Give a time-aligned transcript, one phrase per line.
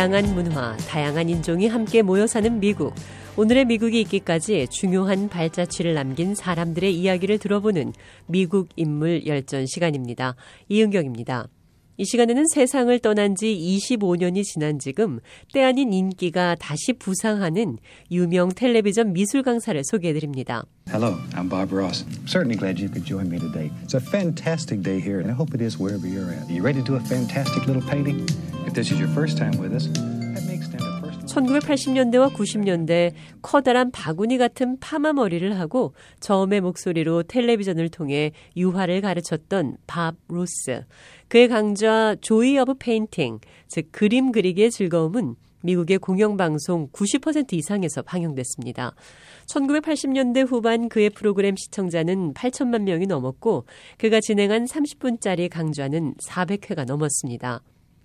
[0.00, 2.94] 다양한 문화, 다양한 인종이 함께 모여 사는 미국.
[3.36, 7.92] 오늘의 미국이 있기까지 중요한 발자취를 남긴 사람들의 이야기를 들어보는
[8.24, 10.36] 미국 인물 열전 시간입니다.
[10.70, 11.48] 이은경입니다.
[12.00, 15.20] 이 시간에는 세상을 떠난 지 25년이 지난 지금
[15.52, 17.76] 때 아닌 인기가 다시 부상하는
[18.10, 20.64] 유명 텔레비전 미술 강사를 소개해 드립니다.
[20.88, 22.06] Hello, I'm Bob Ross.
[22.24, 23.70] Certainly glad you could join me today.
[23.84, 26.48] It's a fantastic day here, and I hope it is wherever you're at.
[26.48, 28.24] Are you ready to do a fantastic little painting?
[28.64, 29.84] If this is your first time with us,
[31.30, 33.12] 1980년대와 90년대
[33.42, 40.84] 커다란 바구니 같은 파마 머리를 하고 저음의 목소리로 텔레비전을 통해 유화를 가르쳤던 밥 로스.
[41.28, 48.94] 그의 강좌 Joy of Painting, 즉 그림 그리기의 즐거움은 미국의 공영방송 90% 이상에서 방영됐습니다.
[49.46, 53.66] 1980년대 후반 그의 프로그램 시청자는 8천만 명이 넘었고
[53.98, 57.60] 그가 진행한 30분짜리 강좌는 400회가 넘었습니다.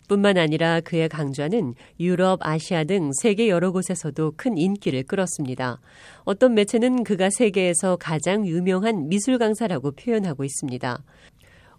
[0.07, 5.79] 뿐만 아니라 그의 강좌는 유럽, 아시아 등 세계 여러 곳에서도 큰 인기를 끌었습니다.
[6.23, 11.03] 어떤 매체는 그가 세계에서 가장 유명한 미술 강사라고 표현하고 있습니다.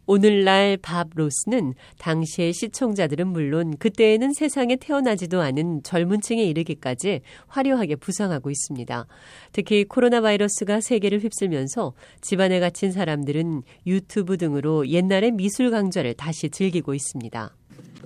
[0.06, 8.50] 오늘날 밥 로스는 당시의 시청자들은 물론 그때에는 세상에 태어나지도 않은 젊은 층에 이르기까지 화려하게 부상하고
[8.50, 9.06] 있습니다.
[9.50, 16.94] 특히 코로나 바이러스가 세계를 휩쓸면서 집안에 갇힌 사람들은 유튜브 등으로 옛날의 미술 강좌를 다시 즐기고
[16.94, 17.56] 있습니다.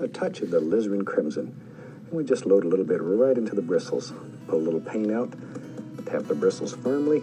[0.00, 1.54] A touch of the alizarin crimson.
[2.06, 4.12] And we just load a little bit right into the bristles.
[4.48, 5.32] Pull a little paint out,
[6.06, 7.22] tap the bristles firmly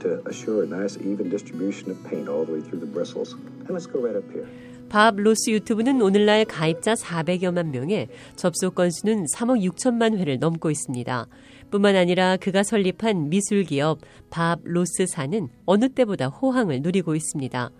[0.00, 3.34] to assure a nice even distribution of paint all the way through the bristles.
[3.34, 4.48] And let's go right up here.
[4.88, 11.28] 밥 로스 유튜브는 오늘날 가입자 400여만 명에 접속 건수는 3억 6천만 회를 넘고 있습니다.
[11.70, 17.70] 뿐만 아니라 그가 설립한 미술 기업 밥 로스사는 어느 때보다 호황을 누리고 있습니다.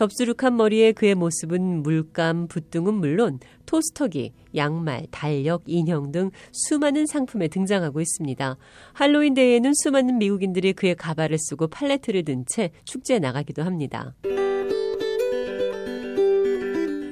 [0.00, 8.00] 덥수룩한 머리의 그의 모습은 물감, 붓등은 물론 토스터기, 양말, 달력, 인형 등 수많은 상품에 등장하고
[8.00, 8.56] 있습니다.
[8.94, 14.14] 할로윈 데이에는 수많은 미국인들이 그의 가발을 쓰고 팔레트를 든 채 축제에 나가기도 합니다.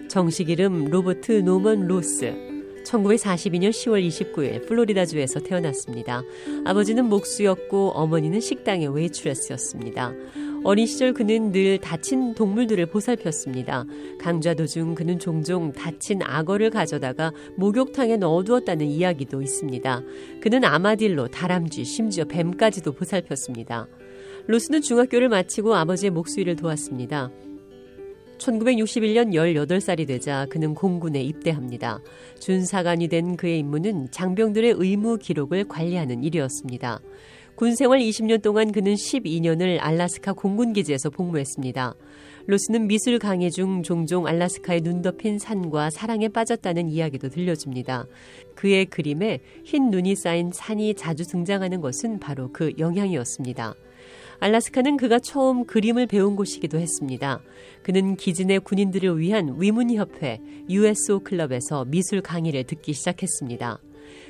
[0.09, 2.49] 정식 이름 로버트 노먼 로스.
[2.89, 6.23] 1942년 10월 29일 플로리다주에서 태어났습니다.
[6.65, 10.15] 아버지는 목수였고 어머니는 식당의 웨이트레스였습니다.
[10.65, 13.85] 어린 시절 그는 늘 다친 동물들을 보살폈습니다.
[14.19, 20.03] 강좌 도중 그는 종종 다친 악어를 가져다가 목욕탕에 넣어두었다는 이야기도 있습니다.
[20.41, 23.87] 그는 아마딜로, 다람쥐, 심지어 뱀까지도 보살폈습니다.
[24.47, 27.31] 로스는 중학교를 마치고 아버지의 목수일을 도왔습니다.
[28.39, 32.01] 1961년 18살이 되자 그는 공군에 입대합니다.
[32.41, 37.01] 준사관이 된 그의 임무는 장병들의 의무 기록을 관리하는 일이었습니다.
[37.59, 41.93] 군 생활 20년 동안 그는 12년을 알라스카 공군기지에서 복무했습니다.
[42.47, 48.07] 로스는 미술 강의 중 종종 알라스카의 눈 덮인 산과 사랑에 빠졌다는 이야기도 들려줍니다.
[48.55, 53.75] 그의 그림에 흰 눈이 쌓인 산이 자주 등장하는 것은 바로 그 영향이었습니다.
[54.39, 57.41] 알라스카는 그가 처음 그림을 배운 곳이기도 했습니다.
[57.83, 60.39] 그는 미 군인들을 위한 위문협회
[60.71, 63.81] USO 클럽에서 미술 강의를 듣기 시작했습니다.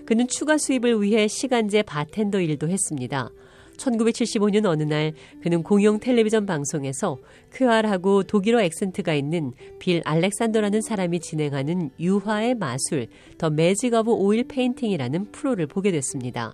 [0.04, 3.30] 그는 추가 수입을 위해 시간제 바텐더 일도 했습니다.
[3.78, 5.12] 1975년 어느 날
[5.42, 7.18] 그는 공영 텔레비전 방송에서
[7.52, 13.06] 쾌활하고 독일어 액센트가 있는 빌 알렉산더라는 사람이 진행하는 유화의 마술
[13.38, 16.52] The Magic of Oil Painting이라는 프로를 보게 됐습니다.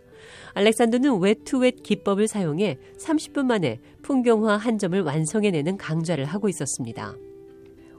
[0.54, 7.14] 알렉산더는 wet to wet 기법을 사용해 30분 만에 풍경화 한 점을 완성해내는 강좌를 하고 있었습니다.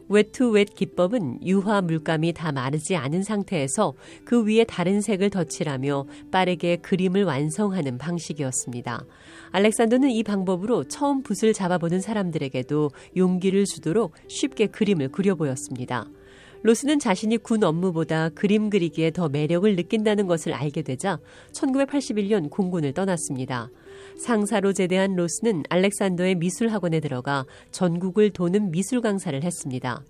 [0.08, 3.94] wet to wet 기법은 유화 물감이 다 마르지 않은 상태에서
[4.24, 9.06] 그 위에 다른 색을 덧칠하며 빠르게 그림을 완성하는 방식이었습니다.
[9.52, 16.06] 알렉산더는 이 방법으로 처음 붓을 잡아보는 사람들에게도 용기를 주도록 쉽게 그림을 그려 보였습니다.
[16.66, 21.20] 로스는 자신이 군 업무보다 그림 그리기에 더 매력을 느낀다는 것을 알게 되자
[21.52, 23.70] 1981년 공군을 떠났습니다.
[24.18, 30.04] 상사로 제대한 로스는 알렉산더의 미술학원에 들어가 전국을 도는 미술 강사를 했습니다.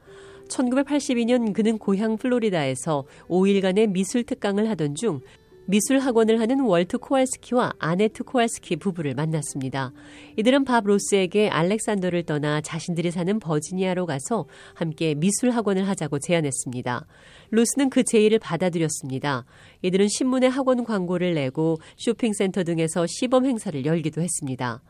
[0.48, 5.20] 1982년 그는 고향 플로리다에서 5일간의 미술 특강을 하던 중
[5.68, 9.92] 미술 학원을 하는 월트 코알스키와 아네트 코알스키 부부를 만났습니다.
[10.38, 14.46] 이들은 밥 로스에게 알렉산더를 떠나 자신들이 사는 버지니아로 가서
[14.76, 17.08] 함께 미술 학원을 하자고 제안했습니다.
[17.50, 19.46] 로스는 그 제의를 받아들였습니다.
[19.82, 24.82] 이들은 신문에 학원 광고를 내고 쇼핑센터 등에서 시범 행사를 열기도 했습니다.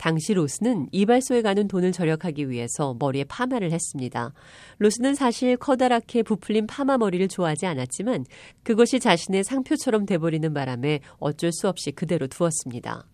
[0.00, 4.32] 당시 로스는 이발소에 가는 돈을 절약하기 위해서 머리에 파마를 했습니다.
[4.78, 8.24] 로스는 사실 커다랗게 부풀린 파마 머리를 좋아하지 않았지만
[8.62, 13.04] 그것이 자신의 상표처럼 돼버리는 바람에 어쩔 수 없이 그대로 두었습니다.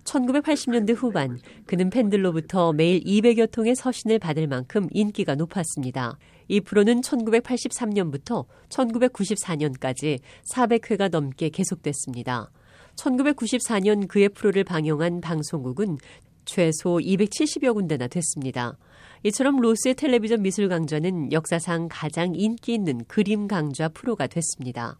[0.03, 6.17] 1980년대 후반 그는 팬들로부터 매일 200여 통의 서신을 받을 만큼 인기가 높았습니다.
[6.47, 10.19] 이 프로는 1983년부터 1994년까지
[10.53, 12.51] 400회가 넘게 계속됐습니다.
[12.95, 15.97] 1994년 그의 프로를 방영한 방송국은
[16.45, 18.77] 최소 270여 군데나 됐습니다.
[19.25, 24.99] 이처럼 로스의 텔레비전 미술 강좌는 역사상 가장 인기 있는 그림 강좌 프로가 됐습니다.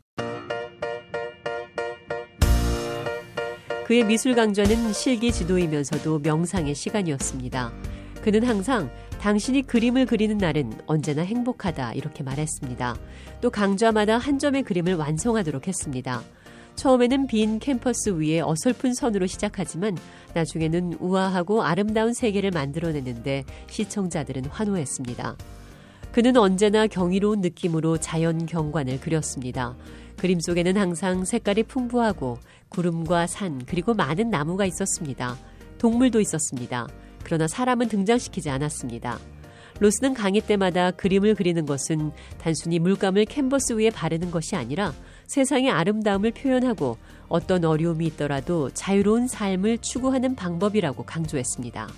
[3.85, 7.73] 그의 미술 강좌는 실기 지도이면서도 명상의 시간이었습니다.
[8.23, 8.89] 그는 항상
[9.19, 12.95] 당신이 그림을 그리는 날은 언제나 행복하다 이렇게 말했습니다.
[13.41, 16.23] 또 강좌마다 한 점의 그림을 완성하도록 했습니다.
[16.75, 19.97] 처음에는 빈 캠퍼스 위에 어설픈 선으로 시작하지만
[20.33, 25.37] 나중에는 우아하고 아름다운 세계를 만들어내는데 시청자들은 환호했습니다.
[26.11, 29.75] 그는 언제나 경이로운 느낌으로 자연 경관을 그렸습니다.
[30.17, 32.37] 그림 속에는 항상 색깔이 풍부하고
[32.69, 35.37] 구름과 산 그리고 많은 나무가 있었습니다.
[35.79, 36.87] 동물도 있었습니다.
[37.23, 39.19] 그러나 사람은 등장시키지 않았습니다.
[39.79, 44.93] 로스는 강의 때마다 그림을 그리는 것은 단순히 물감을 캔버스 위에 바르는 것이 아니라
[45.27, 46.97] 세상의 아름다움을 표현하고
[47.27, 51.89] 어떤 어려움이 있더라도 자유로운 삶을 추구하는 방법이라고 강조했습니다.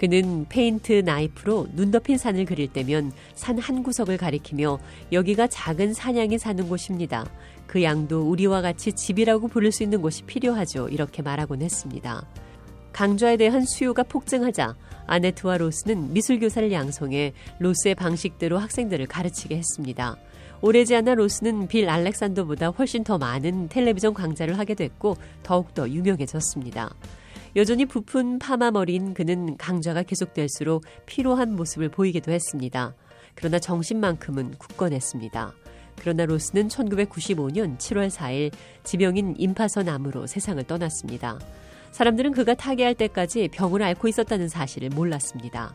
[0.00, 4.78] 그는 페인트 나이프로 눈 덮인 산을 그릴 때면 산 한 구석을 가리키며
[5.12, 7.26] 여기가 작은 사냥이 사는 곳입니다.
[7.66, 10.88] 그 양도 우리와 같이 집이라고 부를 수 있는 곳이 필요하죠.
[10.88, 12.26] 이렇게 말하곤 했습니다.
[12.92, 14.76] 강좌에 대한 수요가 폭증하자
[15.06, 20.16] 아네트와 로스는 미술교사를 양성해 로스의 방식대로 학생들을 가르치게 했습니다.
[20.62, 26.90] 오래지 않아 로스는 빌 알렉산더보다 훨씬 더 많은 텔레비전 강좌를 하게 됐고 더욱더 유명해졌습니다.
[27.56, 32.94] 여전히 부푼 파마 머리인 그는 강좌가 계속될수록 피로한 모습을 보이기도 했습니다.
[33.34, 35.54] 그러나 정신만큼은 굳건했습니다.
[35.98, 38.52] 그러나 로스는 1995년 7월 4일
[38.84, 41.38] 지병인 임파선 암으로 세상을 떠났습니다.
[41.92, 45.74] 사람들은 그가 타계할 때까지 병을 앓고 있었다는 사실을 몰랐습니다.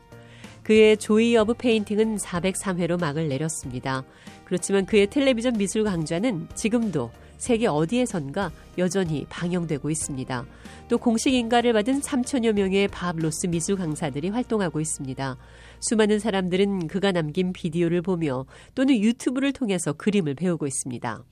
[0.64, 4.04] 그의 Joy of Painting은 403회로 막을 내렸습니다.
[4.46, 10.46] 그렇지만 그의 텔레비전 미술 강좌는 지금도 세계 어디에선가 여전히 방영되고 있습니다.
[10.90, 15.38] 또 공식 인가를 받은 3천여 명의 밥 로스 미술 강사들이 활동하고 있습니다.
[15.82, 21.24] 수많은 사람들은 그가 남긴 비디오를 보며 또는 유튜브를 통해서 그림을 배우고 있습니다.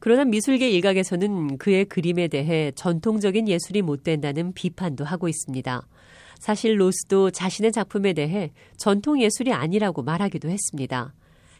[0.00, 5.86] 그러나 미술계 일각에서는 그의 그림에 대해 전통적인 예술이 못 된다는 비판도 하고 있습니다.
[6.38, 11.14] 사실 로스도 자신의 작품에 대해 전통 예술이 아니라고 말하기도 했습니다.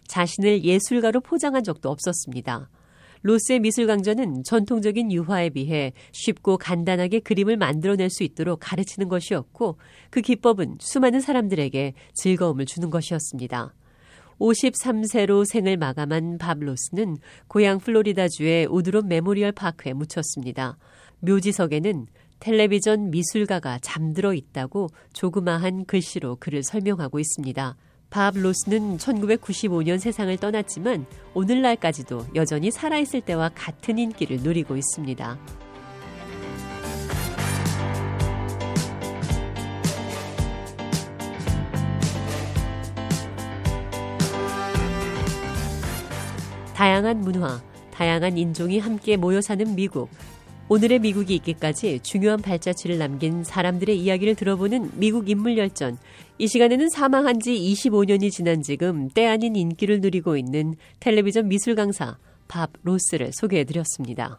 [0.07, 2.71] 자신을 예술가로 포장한 적도 없었습니다.
[3.23, 9.79] 로스의 미술 강좌는 전통적인 유화에 비해 쉽고 간단하게 그림을 만들어낼 수 있도록 가르치는 것이었고
[10.11, 13.75] 그 기법은 수많은 사람들에게 즐거움을 주는 것이었습니다.
[14.39, 17.19] 53세로 생을 마감한 밥 로스는
[17.49, 20.79] 고향 플로리다주의 우드론 메모리얼 파크에 묻혔습니다.
[21.21, 22.07] 묘지석에는
[22.41, 27.77] 텔레비전 미술가가 잠들어 있다고 조그마한 글씨로 그를 설명하고 있습니다.
[28.11, 31.05] 밥 로스는 1995년 세상을 떠났지만
[31.35, 35.68] 오늘날까지도 여전히 살아있을 때와 같은 인기를 누리고 있습니다.
[46.79, 50.09] 다양한 문화, 다양한 인종이 함께 모여 사는 미국.
[50.69, 55.99] 오늘의 미국이 있기까지 중요한 발자취를 남긴 사람들의 이야기를 들어보는 미국 인물열전.
[56.39, 62.17] 이 시간에는 사망한 지 25년이 지난 지금 때 아닌 인기를 누리고 있는 텔레비전 미술 강사
[62.47, 64.39] 밥 로스를 소개해 드렸습니다.